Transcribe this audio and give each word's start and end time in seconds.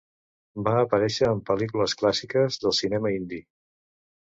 Va 0.67 0.73
aparèixer 0.83 1.29
en 1.35 1.45
pel·lícules 1.51 1.95
clàssiques 2.03 2.61
del 2.67 2.77
cinema 2.83 3.17
hindi. 3.19 3.45